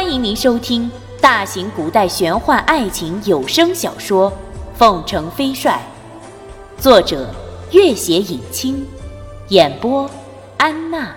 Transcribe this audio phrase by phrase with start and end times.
[0.00, 0.88] 欢迎您收听
[1.20, 4.30] 大型古代玄幻爱情有声小说
[4.76, 5.84] 《凤城飞帅》，
[6.80, 7.34] 作者：
[7.72, 8.86] 月写影清，
[9.48, 10.08] 演播：
[10.56, 11.16] 安娜。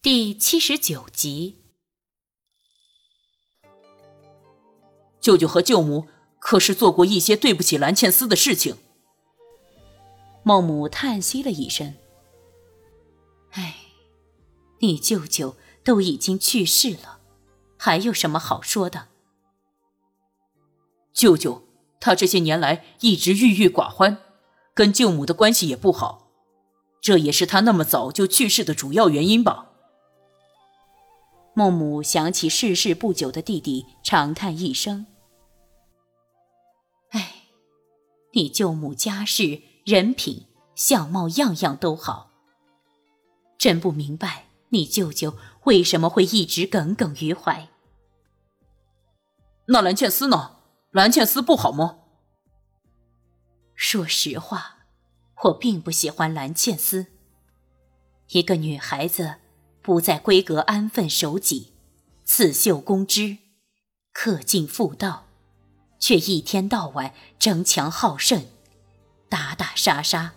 [0.00, 1.56] 第七十九集。
[5.20, 6.06] 舅舅和舅母
[6.38, 8.76] 可是做过一些对不起蓝茜丝的事情。
[10.44, 11.96] 孟母叹息了一声
[13.54, 13.78] ：“唉。”
[14.84, 17.18] 你舅舅都已经去世了，
[17.78, 19.08] 还有什么好说的？
[21.14, 21.62] 舅舅
[21.98, 24.18] 他这些年来一直郁郁寡欢，
[24.74, 26.28] 跟舅母的关系也不好，
[27.00, 29.70] 这也是他那么早就去世的主要原因吧。
[31.54, 35.06] 孟母想起逝世不久的弟弟，长叹一声
[37.10, 37.46] ：“哎，
[38.32, 42.30] 你舅母家世、人品、相貌样样都好，
[43.56, 47.68] 真不明白。”你舅舅为什么会一直耿耿于怀？
[49.66, 50.56] 那蓝倩丝呢？
[50.90, 51.98] 蓝倩丝不好吗？
[53.74, 54.78] 说实话，
[55.44, 57.06] 我并不喜欢蓝倩丝。
[58.28, 59.36] 一个女孩子
[59.82, 61.72] 不在闺阁安分守己、
[62.24, 63.38] 刺绣公织、
[64.14, 65.26] 恪尽妇道，
[65.98, 68.44] 却一天到晚争强好胜、
[69.28, 70.34] 打打杀杀，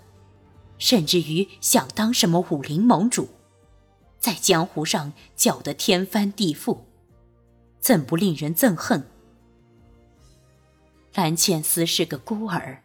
[0.77, 3.29] 甚至于想当什么武林盟主。
[4.27, 6.79] 在江湖上搅得天翻地覆，
[7.79, 9.07] 怎不令人憎恨？
[11.13, 12.83] 蓝茜丝是个孤儿，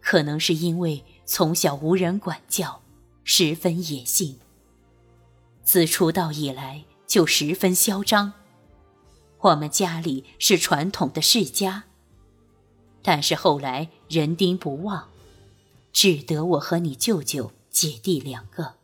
[0.00, 2.82] 可能是因为从小无人管教，
[3.22, 4.40] 十分野性。
[5.62, 8.32] 自出道以来就十分嚣张。
[9.38, 11.84] 我们家里是传统的世家，
[13.04, 15.06] 但是后来人丁不旺，
[15.92, 18.81] 只得我和你舅舅姐弟两个。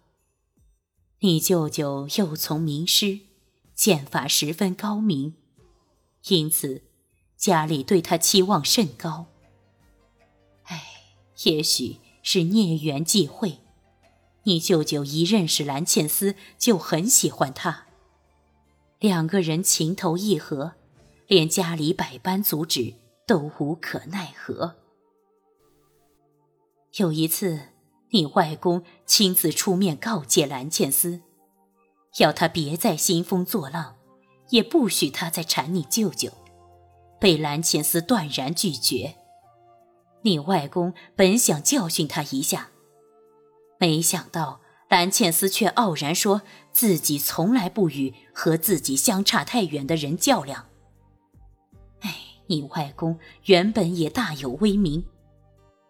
[1.20, 3.18] 你舅舅又从名师，
[3.74, 5.34] 剑法十分高明，
[6.28, 6.82] 因此
[7.36, 9.26] 家里对他期望甚高。
[10.66, 10.80] 唉，
[11.42, 13.58] 也许是孽缘际会，
[14.44, 17.88] 你舅舅一认识蓝茜丝就很喜欢她，
[19.00, 20.74] 两个人情投意合，
[21.26, 22.94] 连家里百般阻止
[23.26, 24.76] 都无可奈何。
[26.94, 27.70] 有一次。
[28.10, 31.20] 你外公亲自出面告诫蓝茜丝，
[32.18, 33.96] 要他别再兴风作浪，
[34.50, 36.30] 也不许他再缠你舅舅。
[37.20, 39.16] 被蓝茜丝断然拒绝。
[40.22, 42.70] 你外公本想教训他一下，
[43.78, 46.42] 没想到蓝茜丝却傲然说
[46.72, 50.66] 自己从来不与和自己相差太远的人较量。
[52.00, 55.04] 哎，你外公原本也大有威名，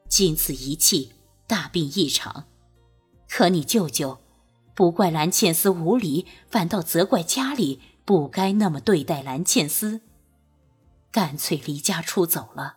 [0.09, 1.13] 经此一气。
[1.49, 2.45] 大病一场，
[3.27, 4.19] 可你舅舅
[4.75, 10.03] 不怪蓝茜丝无礼，反倒责怪家里不该那么对待蓝茜丝，
[11.11, 12.77] 干脆离家出走了。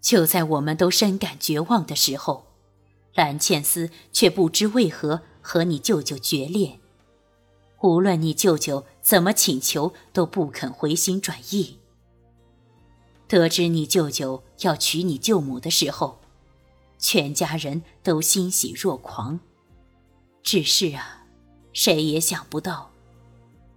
[0.00, 2.46] 就在我们都深感绝望的时候，
[3.14, 6.80] 蓝茜丝却不知为何和你舅舅决裂，
[7.82, 11.78] 无论你舅舅怎么请求，都不肯回心转意。
[13.28, 16.19] 得知你舅舅要娶你舅母的时候，
[17.00, 19.40] 全家人都欣喜若狂，
[20.42, 21.26] 只是啊，
[21.72, 22.92] 谁也想不到，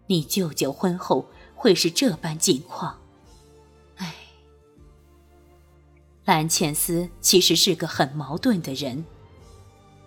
[0.08, 1.26] 你舅舅婚后
[1.56, 3.00] 会是这般境况。
[3.96, 4.14] 唉，
[6.26, 9.06] 蓝茜丝其实是个很矛盾的人。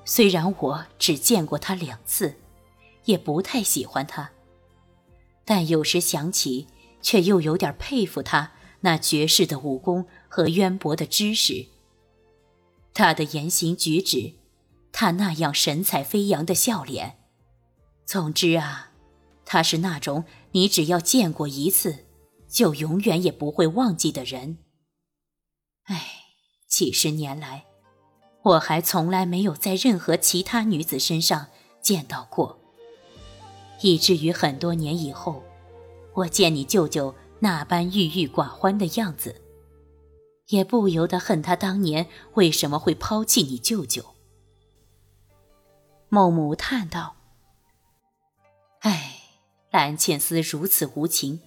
[0.04, 2.36] 虽然我只见过他两次，
[3.06, 4.30] 也不太喜欢他，
[5.44, 6.66] 但有时想起，
[7.00, 11.66] 却又有点佩服他那绝世的武功和渊博的知识。
[12.96, 14.36] 他的言行举止，
[14.90, 17.18] 他那样神采飞扬的笑脸，
[18.06, 18.92] 总之啊，
[19.44, 22.06] 他是那种你只要见过一次，
[22.48, 24.56] 就永远也不会忘记的人。
[25.82, 26.06] 唉，
[26.66, 27.66] 几十年来，
[28.42, 31.48] 我还从来没有在任何其他女子身上
[31.82, 32.58] 见到过，
[33.82, 35.44] 以至于很多年以后，
[36.14, 39.42] 我见你舅舅那般郁郁寡欢的样子。
[40.48, 44.04] 也不由得恨他当年为什么会抛弃你舅舅。
[46.08, 47.16] 孟母叹道
[48.80, 49.20] ：“唉，
[49.70, 51.40] 蓝倩思如此无情，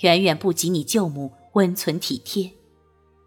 [0.00, 2.52] 远远不及你舅母温存体贴。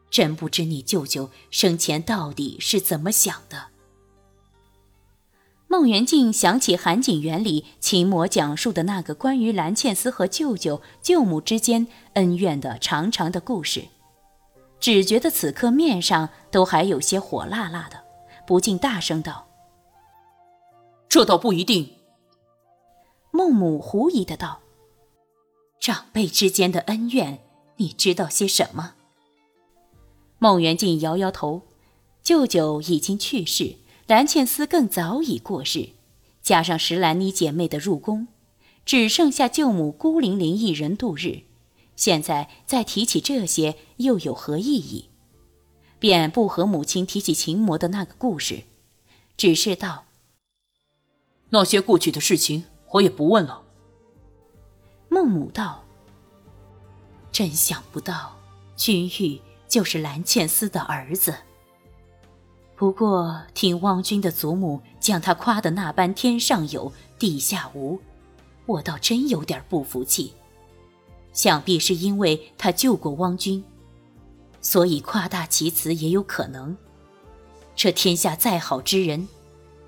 [0.09, 3.67] 真不知你舅舅生前到底是怎么想的。”
[5.67, 13.87] 孟元敬想起韩景园里秦魔讲述的那个关于蓝倩思和舅舅、舅母之间恩怨的长长的故事。
[14.81, 18.03] 只觉得此刻面上都还有些火辣辣的，
[18.47, 19.47] 不禁大声道
[21.07, 21.97] ：“这倒不一定，
[23.29, 24.61] 孟母狐疑的道
[25.79, 27.39] ：“长辈之间的恩怨，
[27.77, 28.95] 你知道些什么？”
[30.39, 31.61] 孟元敬摇摇头，
[32.23, 33.75] 舅舅已经去世，
[34.07, 35.89] 蓝茜丝更早已过世，
[36.41, 38.27] 加上石兰妮姐妹的入宫，
[38.83, 41.43] 只剩下舅母孤零零一人度日。
[41.95, 45.09] 现在再提起这些，又有何意义？
[45.99, 48.63] 便不和母亲提起秦魔的那个故事，
[49.37, 50.05] 只是道
[51.49, 53.61] ：“那些过去的事情，我也不问了。”
[55.09, 55.83] 孟母道
[57.31, 58.35] ：“真想不到，
[58.75, 61.35] 君玉就是蓝茜丝的儿子。
[62.75, 67.99] 不过听汪君的祖母将他夸的那般天上有，地下无，
[68.65, 70.33] 我倒真有点不服气。
[71.33, 73.63] 想必是因为他救过汪君。”
[74.61, 76.77] 所以夸大其词也有可能。
[77.75, 79.27] 这天下再好之人，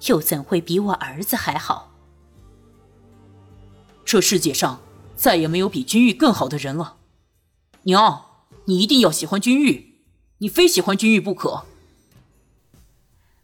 [0.08, 1.92] 又怎会比我儿子还好？
[4.04, 4.82] 这世界上
[5.16, 6.98] 再也没有比君玉更好的人了。
[7.84, 8.26] 娘，
[8.66, 10.00] 你一定要喜欢君玉，
[10.40, 11.66] 你非喜欢君玉不可。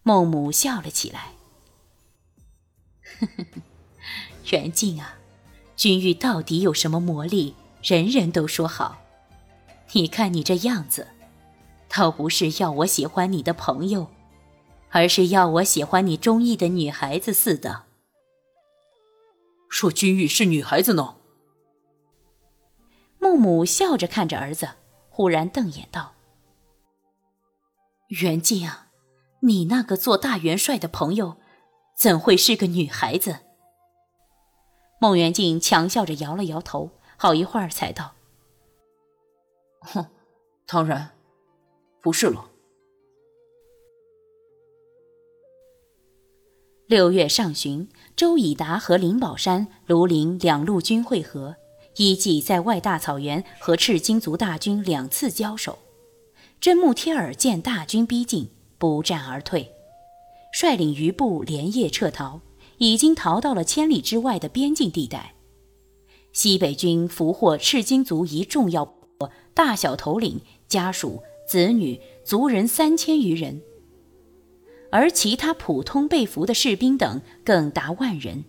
[0.02, 1.34] 孟母笑了起来
[3.20, 3.62] ：“呵呵呵，
[4.52, 5.16] 元敬啊，
[5.76, 7.54] 君玉到底有什么魔力？
[7.82, 8.98] 人人都说好。
[9.94, 11.08] 你看你这样子。”
[11.92, 14.08] 倒不是要我喜欢你的朋友，
[14.92, 17.86] 而是要我喜欢你中意的女孩子似的。
[19.70, 21.16] 说君玉是女孩子呢？
[23.18, 24.70] 木母笑着看着儿子，
[25.10, 26.14] 忽然瞪眼道
[28.22, 28.90] ：“元静啊，
[29.40, 31.38] 你那个做大元帅的朋友，
[31.98, 33.40] 怎会是个女孩子？”
[35.02, 38.16] 孟元敬强笑着摇了摇头，好一会儿才道
[39.92, 40.06] ：“哼，
[40.66, 41.12] 当然。”
[42.02, 42.50] 不是了。
[46.88, 51.58] 六月上旬，周以达和林宝山、卢林两路军会合，
[51.98, 55.78] 一计在外大草原和赤金族大军两次交手。
[56.62, 59.70] 真木贴尔见大军逼近，不战而退，
[60.54, 62.40] 率领余部连夜撤逃，
[62.78, 65.36] 已经逃到了千里之外的边境地带。
[66.32, 68.96] 西北军俘获赤金族一重要
[69.54, 71.22] 大小头领家属。
[71.48, 73.64] 子女族人三千余人，
[74.92, 78.44] 而其他普通被俘的士兵等更达万人。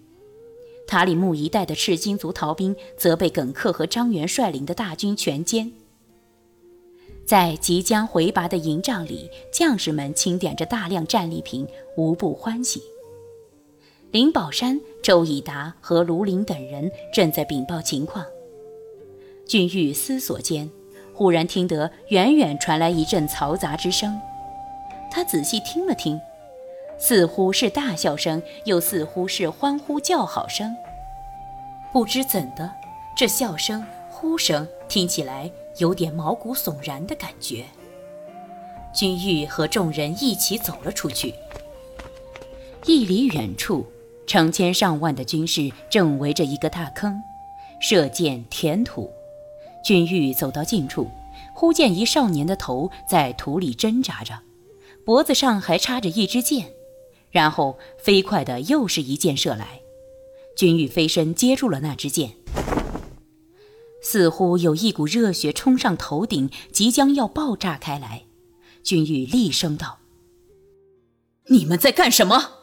[0.86, 5.72] 塔里木一带的赤金族逃兵则被耿克和张元率领的大军全歼。
[7.24, 11.66] 在即将回拔的营帐里，将士们清点着大量战利品，
[11.96, 12.82] 无不欢喜。
[14.12, 18.24] 林宝山、周以达和卢林等人正在禀报情况。
[19.46, 20.68] 俊玉思索间。
[21.12, 24.18] 忽然听得远远传来一阵嘈杂之声，
[25.10, 26.18] 他仔细听了听，
[26.98, 30.74] 似乎是大笑声，又似乎是欢呼叫好声。
[31.92, 32.72] 不知怎的，
[33.14, 37.66] 这笑声、呼声听起来有点毛骨悚然的感觉。
[38.94, 41.34] 君玉和众人一起走了出去。
[42.86, 43.84] 一里远处，
[44.30, 47.20] 成千上万的军士正围着一个大坑，
[47.80, 49.10] 射箭填土。
[49.84, 51.10] 君玉走到近处，
[51.52, 54.38] 忽见一少年的头在土里挣扎着，
[55.04, 56.70] 脖子上还插着一支箭，
[57.32, 59.80] 然后飞快的又是一箭射来。
[60.56, 62.30] 君玉飞身接住了那支箭，
[64.00, 68.22] 似乎有一股热血冲上头顶，即将要爆炸开来。
[68.84, 69.98] 君玉厉声道
[71.50, 72.58] ：“你们在干什么？”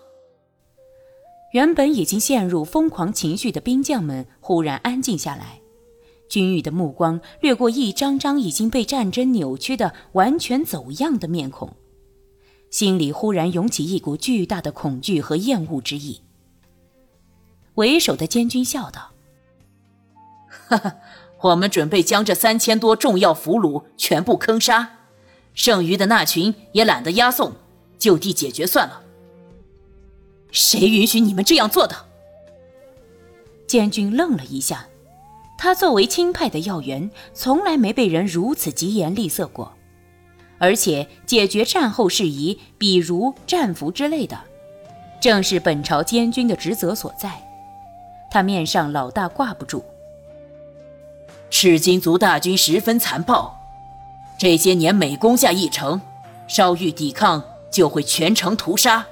[1.53, 5.61] 原本已经陷入疯狂情绪的兵将们忽然安静下来。
[6.29, 11.71] 君玉的目光掠过一张张已经被战争扭曲的完全走样的面孔，
[12.69, 16.21] 心里忽然涌起一股巨大的恐惧和厌恶之意。
[17.75, 19.11] 为首的监军笑道
[20.67, 20.95] ：“哈哈，
[21.43, 24.97] 我们准备将这三千多重要俘虏全部坑杀，
[25.53, 27.53] 剩余的那群也懒得押送，
[27.97, 29.01] 就地解决算了。
[30.51, 31.95] 谁允许你们这样做的？”
[33.67, 34.87] 监军愣了一下。
[35.59, 39.73] 他作为钦派的要员，从来没被人如此疾言厉色过，
[40.59, 44.39] 而且解决战后事宜，比如战俘之类的，
[45.19, 47.31] 正是本朝监军的职责所在。
[48.29, 49.83] 他面上老大挂不住。
[51.49, 53.59] 赤金族大军十分残暴，
[54.37, 55.99] 这些年每攻下一城，
[56.47, 59.03] 稍遇抵抗，就会全城屠杀。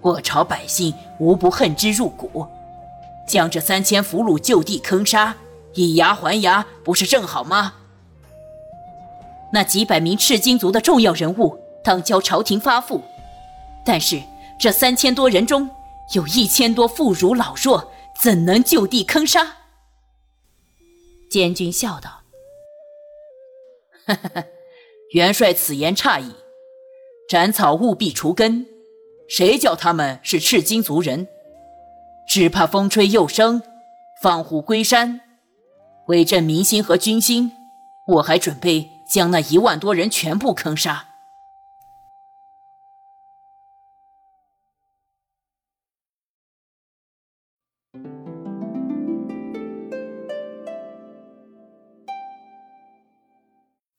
[0.00, 2.46] 我朝百姓无不恨之入骨，
[3.26, 5.34] 将这三千俘虏就地坑杀。
[5.74, 7.74] 以牙还牙，不是正好吗？
[9.52, 13.02] 那几百名赤金族的重要人物当交朝廷发付，
[13.84, 14.20] 但是
[14.58, 15.70] 这三千多人中
[16.14, 19.56] 有一千多妇孺老弱，怎能就地坑杀？
[21.30, 22.22] 监军笑道：“，
[25.12, 26.34] 元帅此言差矣。
[27.28, 28.66] 斩草务必除根，
[29.28, 31.28] 谁叫他们是赤金族人？
[32.26, 33.62] 只怕风吹又生，
[34.22, 35.20] 放虎归山。
[36.06, 37.52] 为朕民心和军心，
[38.06, 41.04] 我还准备将那一万多人全部坑杀。”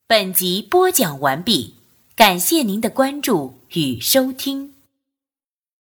[0.07, 1.75] 本集播讲完毕，
[2.15, 4.78] 感谢您的关注与收听。